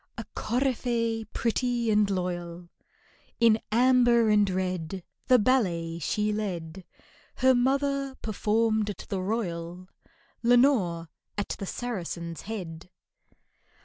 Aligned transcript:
A 0.17 0.25
coryphée, 0.35 1.25
pretty 1.31 1.91
and 1.91 2.09
loyal, 2.09 2.69
In 3.39 3.59
amber 3.71 4.29
and 4.29 4.49
red 4.49 5.03
The 5.27 5.37
ballet 5.37 5.99
she 5.99 6.33
led; 6.33 6.83
Her 7.35 7.53
mother 7.53 8.15
performed 8.23 8.89
at 8.89 9.05
the 9.09 9.21
Royal, 9.21 9.87
LENORE 10.41 11.07
at 11.37 11.49
the 11.49 11.67
Saracen's 11.67 12.41
Head. 12.49 12.89